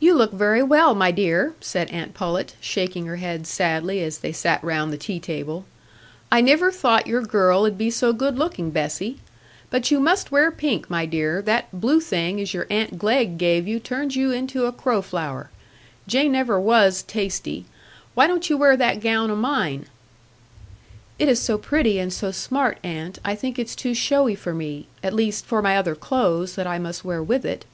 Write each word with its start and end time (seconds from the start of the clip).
"You 0.00 0.14
look 0.16 0.32
very 0.32 0.64
well, 0.64 0.96
my 0.96 1.12
dear," 1.12 1.54
said 1.60 1.88
aunt 1.90 2.12
Pullet, 2.12 2.56
shaking 2.60 3.06
her 3.06 3.18
head 3.18 3.46
sadly, 3.46 4.02
as 4.02 4.18
they 4.18 4.32
sat 4.32 4.60
round 4.64 4.92
the 4.92 4.96
tea 4.98 5.20
table. 5.20 5.64
"I 6.28 6.40
niver 6.40 6.72
thought 6.72 7.06
your 7.06 7.22
girl 7.22 7.62
'ud 7.62 7.78
be 7.78 7.88
so 7.88 8.12
good 8.12 8.36
looking, 8.36 8.72
Bessy. 8.72 9.20
But 9.70 9.92
you 9.92 10.00
must 10.00 10.32
wear 10.32 10.50
pink, 10.50 10.90
my 10.90 11.06
dear; 11.06 11.40
that 11.42 11.68
blue 11.72 12.00
thing 12.00 12.40
as 12.40 12.52
your 12.52 12.66
aunt 12.68 12.98
Glegg 12.98 13.38
gave 13.38 13.68
you 13.68 13.78
turns 13.78 14.16
you 14.16 14.32
into 14.32 14.66
a 14.66 14.72
crowflower. 14.72 15.50
Jane 16.08 16.32
never 16.32 16.58
was 16.58 17.02
tasty. 17.04 17.64
Why 18.16 18.26
don't 18.26 18.50
you 18.50 18.56
wear 18.56 18.76
that 18.76 18.98
gown 19.00 19.30
o' 19.30 19.36
mine?" 19.36 19.86
"It 21.16 21.28
is 21.28 21.40
so 21.40 21.58
pretty 21.58 22.00
and 22.00 22.12
so 22.12 22.32
smart, 22.32 22.78
aunt. 22.82 23.20
I 23.24 23.36
think 23.36 23.60
it's 23.60 23.76
too 23.76 23.94
showy 23.94 24.34
for 24.34 24.52
me,—at 24.52 25.14
least 25.14 25.44
for 25.46 25.62
my 25.62 25.76
other 25.76 25.94
clothes, 25.94 26.56
that 26.56 26.66
I 26.66 26.80
must 26.80 27.04
wear 27.04 27.22
with 27.22 27.44
it. 27.44 27.64